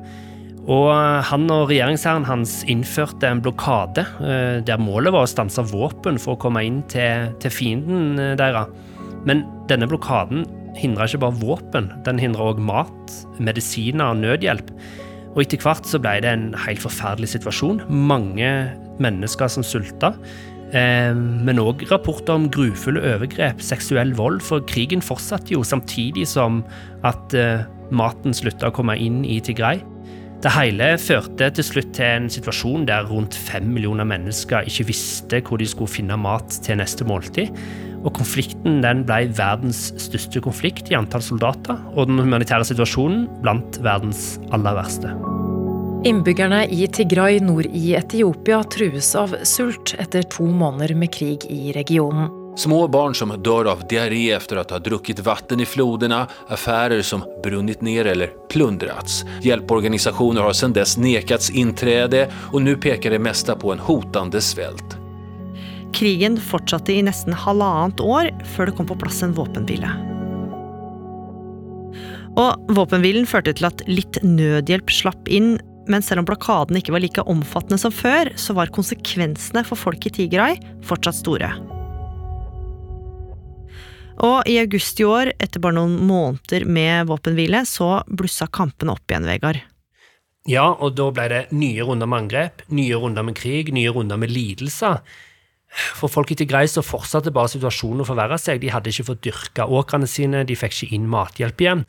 Og 0.68 0.90
han 1.24 1.48
og 1.48 1.70
regjeringshæren 1.70 2.26
hans 2.28 2.60
innførte 2.68 3.30
en 3.30 3.40
blokade 3.44 4.04
eh, 4.20 4.58
der 4.60 4.80
målet 4.82 5.14
var 5.14 5.24
å 5.24 5.30
stanse 5.30 5.64
våpen 5.70 6.20
for 6.20 6.36
å 6.36 6.42
komme 6.42 6.60
inn 6.66 6.82
til, 6.92 7.30
til 7.40 7.54
fienden 7.54 8.20
eh, 8.20 8.34
deres. 8.36 8.68
Men 9.28 9.46
denne 9.70 9.88
blokaden 9.88 10.44
hindra 10.78 11.08
ikke 11.08 11.22
bare 11.24 11.40
våpen, 11.40 11.88
den 12.06 12.20
hindra 12.20 12.52
òg 12.52 12.60
mat, 12.62 13.14
medisiner 13.40 14.12
og 14.12 14.20
nødhjelp. 14.20 14.70
Og 15.34 15.42
etter 15.44 15.64
hvert 15.64 15.88
så 15.88 16.00
ble 16.02 16.18
det 16.24 16.30
en 16.34 16.46
helt 16.66 16.84
forferdelig 16.84 17.32
situasjon. 17.34 17.82
Mange 17.88 18.52
mennesker 19.02 19.50
som 19.52 19.64
sulta. 19.64 20.12
Eh, 20.76 21.16
men 21.16 21.62
òg 21.62 21.86
rapporter 21.88 22.36
om 22.36 22.48
grufulle 22.52 23.00
overgrep, 23.14 23.62
seksuell 23.64 24.12
vold, 24.18 24.42
for 24.44 24.64
krigen 24.68 25.00
fortsatte 25.04 25.56
jo 25.56 25.64
samtidig 25.64 26.28
som 26.28 26.60
at 27.08 27.32
eh, 27.32 27.64
maten 27.88 28.36
slutta 28.36 28.68
å 28.68 28.74
komme 28.76 28.98
inn 29.00 29.22
i 29.24 29.40
Tigray. 29.40 29.80
Det 30.38 30.52
hele 30.54 30.92
førte 31.02 31.48
til 31.50 31.66
slutt 31.66 31.88
til 31.96 32.06
en 32.06 32.28
situasjon 32.30 32.84
der 32.86 33.08
rundt 33.10 33.34
fem 33.34 33.64
millioner 33.74 34.06
mennesker 34.06 34.68
ikke 34.70 34.86
visste 34.92 35.40
hvor 35.42 35.58
de 35.58 35.66
skulle 35.66 35.90
finne 35.90 36.14
mat 36.14 36.60
til 36.62 36.78
neste 36.78 37.02
måltid. 37.08 37.50
Og 38.06 38.12
konflikten 38.14 38.78
ble 38.78 39.18
verdens 39.34 39.88
største 39.98 40.38
konflikt 40.44 40.92
i 40.92 40.98
antall 40.98 41.24
soldater, 41.26 41.82
og 41.90 42.06
den 42.06 42.22
humanitære 42.22 42.68
situasjonen 42.70 43.26
blant 43.42 43.80
verdens 43.82 44.36
aller 44.54 44.78
verste. 44.78 45.10
Innbyggerne 46.06 46.68
i 46.70 46.86
Tigray 46.86 47.40
nord 47.42 47.66
i 47.74 47.96
Etiopia 47.98 48.62
trues 48.70 49.10
av 49.18 49.34
sult 49.42 49.96
etter 49.98 50.22
to 50.30 50.46
måneder 50.46 50.94
med 50.94 51.10
krig 51.18 51.50
i 51.50 51.72
regionen. 51.74 52.30
Små 52.58 52.88
barn 52.88 53.14
som 53.14 53.30
dør 53.42 53.68
av 53.70 53.84
diaré 53.86 54.32
etter 54.34 54.58
å 54.58 54.64
ha 54.66 54.78
drukket 54.82 55.20
vann 55.22 55.60
i 55.62 55.66
flodene, 55.68 56.24
affærer 56.50 57.04
som 57.06 57.22
brunnet 57.44 57.84
ned 57.86 58.08
eller 58.10 58.32
plundret. 58.50 59.20
Hjelpeorganisasjoner 59.46 60.42
har 60.42 60.56
siden 60.58 60.74
dess 60.74 60.96
nekats 60.98 61.52
inntrede, 61.54 62.24
og 62.50 62.64
nå 62.64 62.74
peker 62.82 63.14
det 63.14 63.22
meste 63.22 63.54
på 63.54 63.70
en 63.70 63.84
hotende 63.86 64.42
svelt. 64.42 64.98
Krigen 65.94 66.40
fortsatte 66.50 66.96
i 66.96 67.06
nesten 67.06 67.38
halvannet 67.46 68.02
år 68.02 68.32
før 68.56 68.66
det 68.66 68.76
kom 68.80 68.90
på 68.90 68.98
plass 69.04 69.22
en 69.22 69.38
våpenhvile. 69.38 69.94
Og 72.42 72.74
Våpenhvilen 72.74 73.30
førte 73.30 73.54
til 73.54 73.70
at 73.70 73.86
litt 73.86 74.18
nødhjelp 74.26 74.90
slapp 74.90 75.30
inn, 75.30 75.60
men 75.86 76.02
selv 76.02 76.26
om 76.26 76.32
blokaden 76.34 76.82
ikke 76.82 76.98
var 76.98 77.06
like 77.06 77.30
omfattende 77.30 77.78
som 77.78 77.94
før, 77.94 78.34
så 78.34 78.58
var 78.58 78.74
konsekvensene 78.74 79.62
for 79.62 79.78
folk 79.78 80.10
i 80.10 80.16
Tigray 80.18 80.58
fortsatt 80.82 81.22
store. 81.22 81.54
Og 84.26 84.48
i 84.50 84.56
august 84.58 84.98
i 84.98 85.06
år, 85.06 85.32
etter 85.38 85.62
bare 85.62 85.76
noen 85.78 85.94
måneder 86.08 86.66
med 86.66 87.06
våpenhvile, 87.10 87.62
så 87.68 88.00
blussa 88.10 88.48
kampene 88.50 88.96
opp 88.96 89.10
igjen, 89.10 89.28
Vegard. 89.28 89.60
Ja, 90.48 90.70
og 90.72 90.96
da 90.96 91.10
ble 91.12 91.26
det 91.30 91.40
nye 91.52 91.84
runder 91.84 92.08
med 92.08 92.24
angrep, 92.24 92.62
nye 92.72 92.98
runder 92.98 93.26
med 93.26 93.36
krig, 93.38 93.70
nye 93.74 93.92
runder 93.94 94.18
med 94.20 94.32
lidelser. 94.32 95.02
For 95.68 96.08
folk 96.10 96.32
i 96.32 96.38
Tigray 96.40 96.70
så 96.70 96.82
fortsatte 96.82 97.32
bare 97.34 97.52
situasjonen 97.52 98.02
å 98.02 98.08
forverre 98.08 98.38
seg. 98.40 98.62
De 98.62 98.70
hadde 98.72 98.90
ikke 98.90 99.10
fått 99.10 99.26
dyrka 99.26 99.68
åkrene 99.68 100.08
sine, 100.08 100.46
de 100.48 100.56
fikk 100.56 100.78
ikke 100.86 100.96
inn 100.96 101.10
mathjelp 101.12 101.60
igjen. 101.60 101.84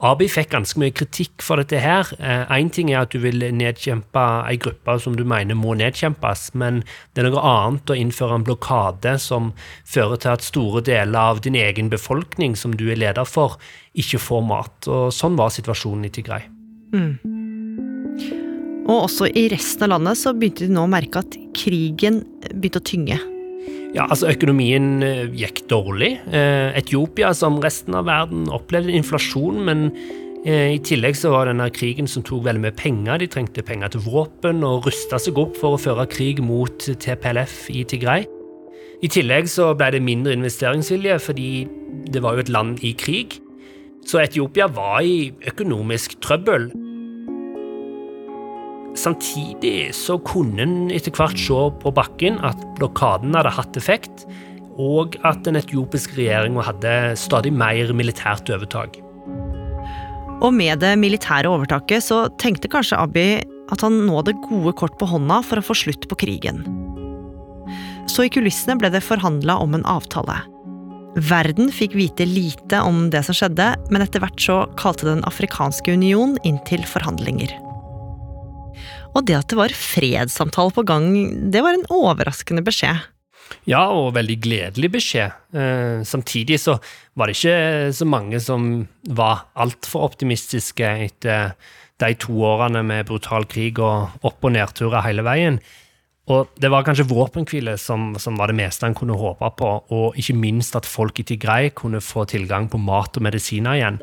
Abi 0.00 0.30
fikk 0.32 0.54
ganske 0.54 0.80
mye 0.80 0.94
kritikk 0.96 1.42
for 1.44 1.60
dette 1.60 1.76
her. 1.82 2.08
Én 2.16 2.70
eh, 2.70 2.72
ting 2.72 2.88
er 2.92 3.02
at 3.02 3.12
du 3.12 3.20
vil 3.20 3.42
nedkjempe 3.52 4.22
ei 4.48 4.56
gruppe 4.60 4.94
som 5.02 5.16
du 5.18 5.26
mener 5.28 5.58
må 5.58 5.74
nedkjempes, 5.76 6.54
men 6.56 6.80
det 7.12 7.20
er 7.20 7.28
noe 7.28 7.42
annet 7.44 7.92
å 7.92 7.98
innføre 8.00 8.38
en 8.38 8.46
blokade 8.46 9.18
som 9.20 9.50
fører 9.84 10.22
til 10.22 10.32
at 10.32 10.46
store 10.46 10.80
deler 10.88 11.20
av 11.20 11.42
din 11.44 11.58
egen 11.58 11.92
befolkning, 11.92 12.56
som 12.56 12.72
du 12.72 12.86
er 12.88 13.00
leder 13.02 13.28
for, 13.28 13.58
ikke 13.92 14.22
får 14.24 14.46
mat. 14.48 14.88
Og 14.88 15.12
sånn 15.12 15.36
var 15.36 15.52
situasjonen 15.52 16.08
i 16.08 16.12
Tigray. 16.16 16.48
Mm. 16.96 17.12
Og 18.88 19.04
også 19.04 19.28
i 19.36 19.50
resten 19.52 19.84
av 19.84 19.98
landet 19.98 20.18
så 20.22 20.32
begynte 20.32 20.64
de 20.64 20.72
nå 20.72 20.86
å 20.88 20.90
merke 20.90 21.20
at 21.20 21.36
krigen 21.54 22.22
begynte 22.48 22.80
å 22.80 22.88
tynge. 22.88 23.20
Ja, 23.90 24.04
altså 24.06 24.28
Økonomien 24.30 25.02
eh, 25.02 25.24
gikk 25.34 25.64
dårlig. 25.70 26.12
Eh, 26.30 26.70
Etiopia, 26.78 27.32
som 27.34 27.58
resten 27.62 27.96
av 27.98 28.06
verden, 28.06 28.46
opplevde 28.54 28.94
inflasjon, 28.94 29.58
men 29.66 29.88
eh, 30.44 30.76
i 30.76 30.80
tillegg 30.86 31.18
så 31.18 31.32
var 31.34 31.50
denne 31.50 31.66
krigen 31.74 32.06
som 32.10 32.22
tok 32.26 32.44
veldig 32.46 32.62
mye 32.68 32.76
penger. 32.78 33.18
De 33.18 33.30
trengte 33.30 33.64
penger 33.66 33.90
til 33.94 34.04
våpen 34.06 34.62
og 34.66 34.86
rusta 34.86 35.18
seg 35.18 35.40
opp 35.42 35.58
for 35.58 35.74
å 35.74 35.82
føre 35.82 36.06
krig 36.10 36.38
mot 36.44 36.86
TPLF 36.86 37.64
i 37.74 37.82
Tigray. 37.90 38.28
I 39.00 39.10
tillegg 39.10 39.48
så 39.50 39.72
ble 39.74 39.94
det 39.96 40.04
mindre 40.04 40.36
investeringsvilje 40.36 41.16
fordi 41.24 41.50
det 42.12 42.22
var 42.22 42.36
jo 42.36 42.44
et 42.44 42.52
land 42.52 42.84
i 42.86 42.92
krig. 42.94 43.40
Så 44.06 44.20
Etiopia 44.22 44.68
var 44.70 45.02
i 45.02 45.32
økonomisk 45.50 46.20
trøbbel. 46.22 46.70
Samtidig 49.00 49.94
så 49.96 50.18
kunne 50.28 50.64
en 50.64 50.90
etter 50.92 51.14
hvert 51.16 51.38
se 51.40 51.60
på 51.80 51.92
bakken 51.96 52.40
at 52.44 52.58
blokaden 52.76 53.36
hadde 53.38 53.52
hatt 53.56 53.78
effekt, 53.80 54.26
og 54.80 55.16
at 55.26 55.40
den 55.46 55.58
etiopiske 55.60 56.18
regjeringa 56.18 56.64
hadde 56.66 56.92
stadig 57.20 57.52
mer 57.52 57.92
militært 57.96 58.50
overtak. 58.52 58.98
Og 60.40 60.52
med 60.56 60.80
det 60.80 60.94
militære 61.00 61.50
overtaket 61.52 62.04
så 62.04 62.26
tenkte 62.40 62.70
kanskje 62.72 63.00
Abiy 63.00 63.40
at 63.70 63.84
han 63.84 64.02
nå 64.06 64.18
hadde 64.18 64.38
gode 64.48 64.72
kort 64.76 64.96
på 65.00 65.08
hånda 65.08 65.40
for 65.46 65.60
å 65.60 65.64
få 65.64 65.76
slutt 65.76 66.08
på 66.10 66.18
krigen. 66.24 66.64
Så 68.10 68.26
i 68.26 68.32
kulissene 68.32 68.78
ble 68.80 68.90
det 68.92 69.04
forhandla 69.06 69.60
om 69.62 69.76
en 69.76 69.86
avtale. 69.88 70.40
Verden 71.30 71.70
fikk 71.74 71.96
vite 71.98 72.26
lite 72.26 72.80
om 72.86 73.08
det 73.12 73.22
som 73.26 73.36
skjedde, 73.36 73.72
men 73.90 74.04
etter 74.04 74.22
hvert 74.22 74.40
så 74.40 74.62
kalte 74.80 75.08
Den 75.08 75.24
afrikanske 75.28 75.92
union 75.92 76.36
inn 76.46 76.60
til 76.68 76.84
forhandlinger. 76.86 77.52
Og 79.10 79.24
det 79.26 79.38
at 79.38 79.50
det 79.50 79.58
var 79.58 79.74
fredssamtale 79.74 80.74
på 80.74 80.84
gang, 80.86 81.08
det 81.50 81.64
var 81.64 81.76
en 81.76 81.88
overraskende 81.90 82.62
beskjed. 82.66 83.02
Ja, 83.66 83.82
og 83.90 84.14
veldig 84.14 84.36
gledelig 84.44 84.92
beskjed. 84.94 85.34
Eh, 85.56 86.02
samtidig 86.06 86.60
så 86.62 86.76
var 87.18 87.28
det 87.28 87.36
ikke 87.38 87.92
så 87.96 88.06
mange 88.06 88.40
som 88.42 88.86
var 89.10 89.48
altfor 89.58 90.06
optimistiske 90.10 90.86
etter 91.06 91.54
de 92.00 92.14
to 92.22 92.38
årene 92.46 92.82
med 92.86 93.08
brutal 93.10 93.44
krig 93.50 93.80
og 93.82 94.22
opp- 94.24 94.46
og 94.46 94.54
nedturer 94.54 95.04
hele 95.04 95.26
veien. 95.26 95.60
Og 96.30 96.52
det 96.62 96.70
var 96.70 96.84
kanskje 96.86 97.08
våpenhvile 97.10 97.74
som, 97.80 98.14
som, 98.22 98.36
var 98.38 98.50
det 98.50 98.58
meste 98.60 98.86
han 98.86 98.94
kunne 98.94 99.18
håpe 99.18 99.50
på, 99.58 99.70
og 99.90 100.18
ikke 100.20 100.36
minst 100.38 100.76
at 100.78 100.86
folk 100.86 101.18
i 101.18 101.26
Tigray 101.26 101.72
kunne 101.74 102.00
få 102.04 102.24
tilgang 102.30 102.70
på 102.70 102.78
mat 102.78 103.18
og 103.18 103.26
medisiner 103.26 103.80
igjen. 103.80 103.98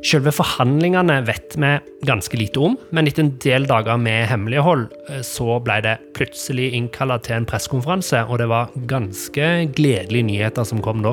Selve 0.00 0.32
forhandlingene 0.32 1.18
vet 1.26 1.56
vi 1.60 1.78
ganske 2.08 2.36
lite 2.36 2.60
om, 2.64 2.76
men 2.90 3.08
etter 3.08 3.26
en 3.26 3.34
del 3.42 3.66
dager 3.68 3.98
med 4.00 4.30
hemmelighold 4.30 4.86
eh, 5.10 5.20
så 5.26 5.58
ble 5.60 5.76
det 5.84 5.98
plutselig 6.16 6.70
innkalla 6.78 7.18
til 7.20 7.36
en 7.36 7.48
pressekonferanse, 7.48 8.22
og 8.24 8.40
det 8.40 8.48
var 8.48 8.72
ganske 8.88 9.50
gledelige 9.76 10.28
nyheter 10.30 10.64
som 10.64 10.80
kom 10.84 11.04
da. 11.04 11.12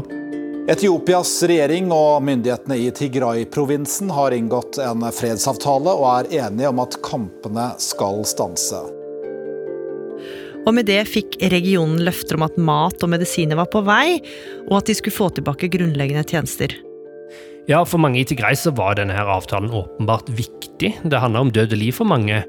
Etiopias 0.72 1.32
regjering 1.48 1.92
og 1.96 2.24
myndighetene 2.28 2.80
i 2.80 2.88
Tigray-provinsen 2.96 4.12
har 4.12 4.36
inngått 4.36 4.80
en 4.84 5.04
fredsavtale 5.16 5.92
og 5.92 6.08
er 6.14 6.48
enige 6.48 6.72
om 6.72 6.82
at 6.84 7.00
kampene 7.04 7.70
skal 7.84 8.24
stanse. 8.28 8.82
Og 10.68 10.74
med 10.76 10.88
det 10.88 11.06
fikk 11.08 11.40
regionen 11.52 12.04
løfter 12.04 12.40
om 12.40 12.44
at 12.48 12.60
mat 12.60 13.04
og 13.04 13.16
medisiner 13.16 13.60
var 13.60 13.72
på 13.72 13.84
vei, 13.88 14.20
og 14.68 14.82
at 14.82 14.92
de 14.92 14.96
skulle 15.00 15.16
få 15.16 15.32
tilbake 15.36 15.72
grunnleggende 15.72 16.28
tjenester. 16.28 16.76
Ja, 17.68 17.82
For 17.84 18.00
mange 18.00 18.22
i 18.22 18.24
Tigray 18.24 18.56
så 18.56 18.72
var 18.72 18.96
denne 18.96 19.12
her 19.18 19.28
avtalen 19.28 19.74
åpenbart 19.76 20.30
viktig. 20.32 20.94
Det 21.04 21.20
handla 21.20 21.42
om 21.44 21.50
død 21.52 21.74
og 21.76 21.80
liv 21.82 21.92
for 21.98 22.08
mange. 22.08 22.40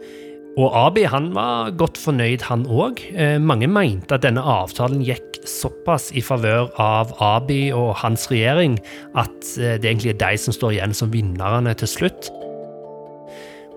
Og 0.58 0.70
Abi 0.78 1.02
han 1.10 1.32
var 1.34 1.72
godt 1.74 1.98
fornøyd, 1.98 2.44
han 2.46 2.62
òg. 2.70 3.02
Eh, 3.18 3.40
mange 3.42 3.66
mente 3.66 4.14
at 4.14 4.22
denne 4.22 4.42
avtalen 4.46 5.02
gikk 5.02 5.40
såpass 5.42 6.12
i 6.14 6.22
favør 6.22 6.70
av 6.78 7.10
Abi 7.18 7.72
og 7.74 7.96
hans 7.98 8.28
regjering 8.30 8.78
at 9.18 9.50
eh, 9.58 9.74
det 9.82 9.90
egentlig 9.90 10.14
er 10.14 10.22
de 10.22 10.38
som 10.38 10.54
står 10.54 10.76
igjen 10.76 10.94
som 10.94 11.10
vinnerne 11.10 11.74
til 11.74 11.90
slutt. 11.90 12.30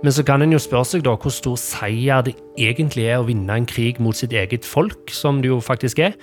Men 0.06 0.14
så 0.14 0.26
kan 0.26 0.46
en 0.46 0.54
jo 0.54 0.62
spørre 0.62 0.92
seg 0.94 1.06
da 1.06 1.18
hvor 1.18 1.34
stor 1.34 1.58
seier 1.58 2.22
det 2.26 2.36
egentlig 2.62 3.10
er 3.10 3.22
å 3.22 3.26
vinne 3.26 3.58
en 3.58 3.70
krig 3.70 3.98
mot 4.02 4.18
sitt 4.18 4.34
eget 4.38 4.66
folk, 4.66 5.10
som 5.10 5.42
det 5.42 5.50
jo 5.50 5.58
faktisk 5.62 6.06
er. 6.06 6.14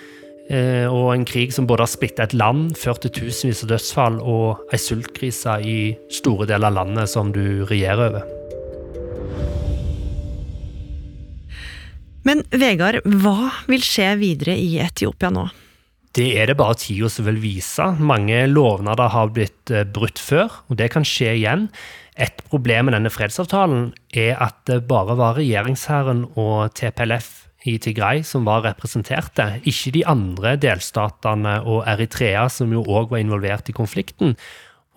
Eh, 0.49 0.89
og 0.89 1.11
en 1.13 1.27
krig 1.29 1.53
som 1.53 1.67
både 1.69 1.85
har 1.85 1.93
splitta 1.93 2.25
et 2.25 2.35
land, 2.37 2.73
ført 2.81 3.03
til 3.05 3.13
tusenvis 3.13 3.67
av 3.67 3.73
dødsfall 3.75 4.17
og 4.25 4.73
ei 4.73 4.81
sultkrise 4.81 5.59
i 5.61 5.79
store 6.13 6.49
deler 6.49 6.71
av 6.71 6.79
landet 6.79 7.13
som 7.13 7.35
du 7.35 7.67
regjerer 7.69 8.09
over. 8.09 8.35
Men 12.25 12.43
Vegard, 12.53 13.03
hva 13.05 13.53
vil 13.69 13.85
skje 13.85 14.11
videre 14.21 14.57
i 14.57 14.79
Etiopia 14.85 15.31
nå? 15.33 15.47
Det 16.17 16.31
er 16.41 16.49
det 16.49 16.57
bare 16.59 16.77
tida 16.81 17.11
som 17.13 17.29
vil 17.29 17.39
vise. 17.41 17.85
Mange 18.01 18.41
lovnader 18.49 19.13
har 19.13 19.29
blitt 19.37 19.71
eh, 19.71 19.85
brutt 19.85 20.21
før, 20.21 20.49
og 20.69 20.81
det 20.81 20.89
kan 20.97 21.05
skje 21.07 21.37
igjen. 21.37 21.69
Et 22.17 22.41
problem 22.49 22.89
med 22.89 22.97
denne 22.97 23.13
fredsavtalen 23.13 23.91
er 24.17 24.41
at 24.41 24.57
det 24.67 24.81
bare 24.89 25.15
var 25.21 25.37
regjeringshæren 25.37 26.25
og 26.41 26.73
TPLF 26.75 27.48
i 27.69 27.77
Tigray 27.83 28.23
som 28.27 28.47
var 28.49 28.65
representerte, 28.67 29.59
ikke 29.69 29.93
de 29.95 30.07
andre 30.09 30.57
delstatene 30.61 31.59
og 31.69 31.85
Eritrea, 31.91 32.47
som 32.53 32.73
jo 32.73 32.85
òg 32.87 33.13
var 33.13 33.23
involvert 33.23 33.71
i 33.71 33.77
konflikten. 33.77 34.35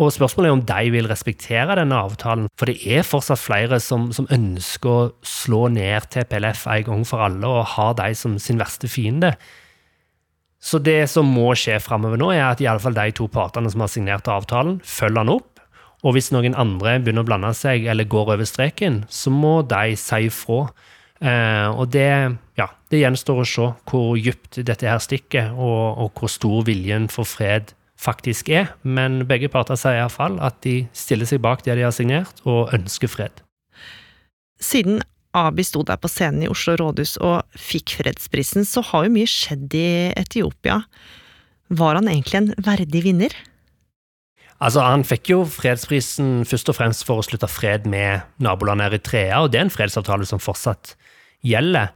Og 0.02 0.10
Spørsmålet 0.16 0.50
er 0.50 0.56
om 0.56 0.64
de 0.66 0.92
vil 0.96 1.10
respektere 1.10 1.76
denne 1.78 1.98
avtalen. 2.00 2.48
For 2.58 2.72
det 2.72 2.80
er 2.90 3.06
fortsatt 3.06 3.42
flere 3.42 3.78
som, 3.84 4.10
som 4.16 4.30
ønsker 4.34 4.90
å 4.90 5.10
slå 5.22 5.68
ned 5.76 6.08
TPLF 6.10 6.66
en 6.74 6.88
gang 6.88 7.04
for 7.06 7.22
alle 7.28 7.50
og 7.50 7.68
ha 7.76 7.92
de 8.00 8.10
som 8.18 8.40
sin 8.42 8.62
verste 8.62 8.90
fiende. 8.90 9.36
Så 10.62 10.78
det 10.82 11.10
som 11.10 11.30
må 11.30 11.52
skje 11.58 11.80
framover 11.82 12.22
nå, 12.22 12.32
er 12.34 12.48
at 12.52 12.62
i 12.62 12.68
alle 12.70 12.82
fall 12.82 12.98
de 12.98 13.08
to 13.18 13.28
partene 13.34 13.70
som 13.74 13.82
har 13.82 13.90
signert 13.94 14.30
avtalen, 14.30 14.80
følger 14.86 15.22
den 15.22 15.36
opp. 15.36 15.62
Og 16.02 16.16
hvis 16.16 16.32
noen 16.34 16.58
andre 16.58 16.96
begynner 17.02 17.26
å 17.26 17.30
blande 17.30 17.52
seg 17.58 17.86
eller 17.90 18.10
går 18.10 18.36
over 18.36 18.48
streken, 18.48 19.04
så 19.10 19.34
må 19.34 19.60
de 19.70 19.94
si 19.98 20.26
ifra. 20.30 20.64
Eh, 21.22 21.70
og 21.70 21.92
det, 21.94 22.10
ja, 22.58 22.68
det 22.90 23.04
gjenstår 23.04 23.44
å 23.44 23.46
se 23.46 23.68
hvor 23.90 24.18
dypt 24.18 24.64
dette 24.66 24.90
her 24.90 25.02
stikker, 25.04 25.54
og, 25.54 26.02
og 26.02 26.18
hvor 26.18 26.32
stor 26.34 26.66
viljen 26.66 27.08
for 27.14 27.30
fred 27.30 27.76
faktisk 28.02 28.50
er, 28.50 28.72
men 28.82 29.22
begge 29.30 29.52
parter 29.54 29.78
sier 29.78 30.00
iallfall 30.00 30.40
at 30.42 30.58
de 30.66 30.80
stiller 30.98 31.30
seg 31.30 31.44
bak 31.44 31.62
det 31.68 31.78
de 31.78 31.86
har 31.86 31.94
signert, 31.94 32.42
og 32.50 32.74
ønsker 32.74 33.12
fred. 33.12 33.44
Siden 34.62 35.04
Abi 35.38 35.64
sto 35.64 35.84
der 35.88 36.00
på 36.02 36.10
scenen 36.12 36.44
i 36.44 36.50
Oslo 36.52 36.74
rådhus 36.80 37.16
og 37.24 37.46
fikk 37.56 37.96
fredsprisen, 38.02 38.66
så 38.68 38.84
har 38.90 39.06
jo 39.06 39.14
mye 39.14 39.30
skjedd 39.30 39.78
i 39.78 39.88
Etiopia. 40.20 40.82
Var 41.72 42.00
han 42.02 42.10
egentlig 42.12 42.40
en 42.42 42.52
verdig 42.60 43.06
vinner? 43.06 43.38
Altså, 44.62 44.82
Han 44.84 45.06
fikk 45.08 45.32
jo 45.32 45.46
fredsprisen 45.50 46.44
først 46.46 46.70
og 46.70 46.78
fremst 46.78 47.06
for 47.08 47.22
å 47.22 47.26
slutte 47.26 47.48
fred 47.50 47.88
med 47.90 48.28
nabolandet 48.44 48.92
Eritrea, 48.92 49.40
og 49.42 49.54
det 49.54 49.62
er 49.62 49.70
en 49.70 49.74
fredsavtale 49.74 50.28
som 50.28 50.42
fortsatt 50.42 50.96
gjelder. 51.46 51.92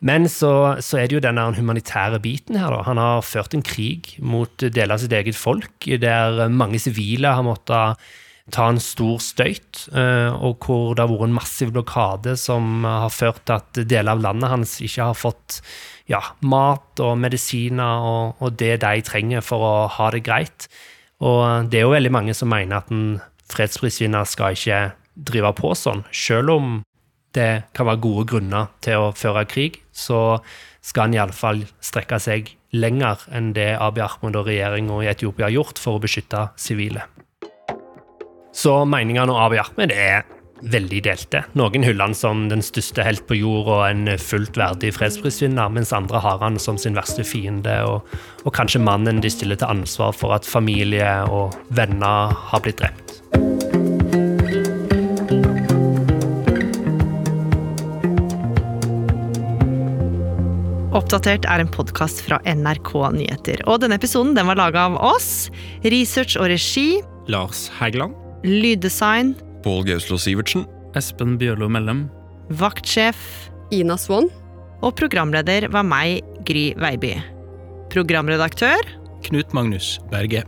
Men 0.00 0.24
så, 0.32 0.80
så, 0.80 0.96
er 0.96 1.08
det 1.08 1.18
jo 1.18 1.24
denne 1.24 1.44
humanitære 1.56 2.22
biten 2.24 2.56
her. 2.56 2.72
Da. 2.72 2.80
Han 2.86 3.00
har 3.00 3.26
ført 3.26 3.52
en 3.56 3.64
krig 3.64 4.14
mot 4.24 4.54
deler 4.62 4.96
av 4.96 5.02
sitt 5.02 5.12
eget 5.12 5.36
folk, 5.36 5.84
der 6.00 6.46
mange 6.48 6.80
sivile 6.80 7.34
har 7.36 7.44
måttet 7.44 8.00
ta 8.50 8.66
en 8.70 8.80
stor 8.82 9.20
støyt, 9.22 9.84
eh, 9.94 10.30
og 10.34 10.64
hvor 10.64 10.94
det 10.94 11.04
har 11.04 11.10
vært 11.12 11.28
en 11.28 11.36
massiv 11.36 11.72
blokade 11.74 12.36
som 12.40 12.84
har 12.86 13.12
ført 13.14 13.44
til 13.46 13.58
at 13.58 13.80
deler 13.88 14.14
av 14.14 14.24
landet 14.24 14.50
hans 14.50 14.76
ikke 14.82 15.10
har 15.10 15.18
fått 15.18 15.60
ja, 16.10 16.22
mat 16.42 17.02
og 17.04 17.18
medisiner 17.22 18.06
og, 18.06 18.40
og, 18.42 18.56
det 18.58 18.80
de 18.82 19.04
trenger 19.06 19.44
for 19.46 19.66
å 19.66 19.74
ha 19.98 20.10
det 20.14 20.24
greit. 20.26 20.66
Og 21.22 21.70
det 21.70 21.80
er 21.80 21.86
jo 21.86 21.94
veldig 21.94 22.14
mange 22.14 22.34
som 22.34 22.50
mener 22.50 22.80
at 22.80 22.90
en 22.90 23.20
fredsprisvinner 23.50 24.26
skal 24.28 24.56
ikke 24.56 24.82
drive 25.14 25.52
på 25.58 25.74
sånn, 25.76 26.04
selv 26.14 26.56
om 26.56 26.78
det 27.36 27.50
kan 27.76 27.88
være 27.88 28.02
gode 28.02 28.26
grunner 28.32 28.72
til 28.84 29.04
å 29.04 29.12
føre 29.16 29.46
krig, 29.48 29.80
så 29.92 30.40
skal 30.80 31.08
han 31.08 31.16
iallfall 31.18 31.64
strekke 31.84 32.18
seg 32.22 32.54
lenger 32.72 33.22
enn 33.34 33.52
det 33.56 33.74
Abiy 33.82 34.04
Ahmed 34.06 34.38
og 34.38 34.48
regjeringa 34.48 35.00
i 35.02 35.10
Etiopia 35.10 35.48
har 35.48 35.56
gjort 35.58 35.80
for 35.82 35.98
å 35.98 36.02
beskytte 36.02 36.48
sivile. 36.60 37.06
Så 38.54 38.82
meningene 38.88 39.30
om 39.30 39.40
Abiy 39.40 39.60
Ahmed 39.62 39.94
er 39.94 40.22
veldig 40.60 41.00
delte. 41.06 41.42
Noen 41.56 41.84
hyller 41.86 42.10
han 42.10 42.16
som 42.16 42.44
den 42.50 42.62
største 42.64 43.04
helt 43.06 43.24
på 43.28 43.38
jord 43.38 43.70
og 43.70 43.84
en 43.86 44.10
fullt 44.20 44.58
verdig 44.60 44.92
fredsprisvinner, 44.96 45.72
mens 45.72 45.94
andre 45.96 46.20
har 46.20 46.42
han 46.44 46.58
som 46.60 46.78
sin 46.80 46.98
verste 46.98 47.24
fiende, 47.24 47.78
og, 47.88 48.04
og 48.44 48.54
kanskje 48.56 48.82
mannen 48.84 49.22
de 49.24 49.32
stiller 49.32 49.60
til 49.60 49.72
ansvar 49.72 50.12
for 50.16 50.36
at 50.36 50.48
familie 50.48 51.08
og 51.32 51.56
venner 51.76 52.36
har 52.52 52.64
blitt 52.64 52.82
drept. 52.82 52.99
Oppdatert 61.10 61.42
er 61.50 61.58
en 61.58 61.66
podkast 61.74 62.20
fra 62.22 62.36
NRK 62.46 62.92
Nyheter. 63.16 63.58
Og 63.66 63.80
denne 63.82 63.96
episoden 63.98 64.36
den 64.36 64.46
var 64.46 64.54
laga 64.60 64.84
av 64.86 64.94
oss. 65.02 65.48
Research 65.82 66.36
og 66.38 66.46
regi 66.52 67.00
Lars 67.26 67.64
Hægeland. 67.80 68.14
Lyddesign 68.46 69.32
Pål 69.64 69.88
Gauslo 69.88 70.20
Sivertsen. 70.22 70.68
Espen 70.94 71.34
Bjørlo 71.40 71.66
Mellem. 71.66 72.04
Vaktsjef 72.60 73.18
Ina 73.74 73.96
Swann. 73.98 74.30
Og 74.86 74.94
programleder 75.00 75.66
var 75.74 75.82
meg, 75.82 76.22
Gry 76.46 76.68
Veiby. 76.78 77.16
Programredaktør 77.90 78.78
Knut 79.26 79.50
Magnus 79.50 79.96
Berge. 80.14 80.44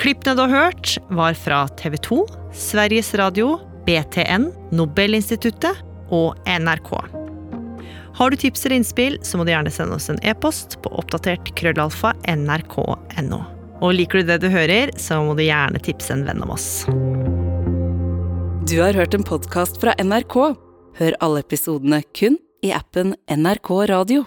Klippene 0.00 0.32
du 0.32 0.46
har 0.46 0.54
hørt, 0.70 0.96
var 1.12 1.36
fra 1.36 1.66
TV 1.76 2.00
2, 2.08 2.22
Sveriges 2.56 3.12
Radio, 3.20 3.58
BTN, 3.84 4.48
Nobelinstituttet 4.72 5.84
og 6.08 6.40
NRK. 6.48 7.25
Har 8.16 8.30
du 8.30 8.36
tips 8.36 8.66
eller 8.66 8.76
innspill, 8.76 9.18
så 9.22 9.36
må 9.36 9.44
du 9.44 9.50
gjerne 9.52 9.70
sende 9.70 9.98
oss 9.98 10.08
en 10.08 10.20
e-post 10.24 10.78
på 10.80 10.88
oppdatert 10.96 11.50
krøllalfa 11.58 12.14
nrk.no. 12.32 13.40
Og 13.84 13.92
liker 13.92 14.22
du 14.22 14.30
det 14.30 14.38
du 14.40 14.48
hører, 14.48 14.92
så 14.96 15.18
må 15.20 15.34
du 15.36 15.42
gjerne 15.44 15.82
tipse 15.84 16.14
en 16.14 16.24
venn 16.24 16.40
om 16.40 16.54
oss. 16.54 16.86
Du 18.66 18.78
har 18.80 18.96
hørt 18.96 19.14
en 19.14 19.26
podkast 19.26 19.76
fra 19.82 19.92
NRK. 20.00 20.38
Hør 20.96 21.18
alle 21.20 21.44
episodene 21.44 22.00
kun 22.16 22.40
i 22.64 22.72
appen 22.72 23.12
NRK 23.28 23.70
Radio. 23.92 24.26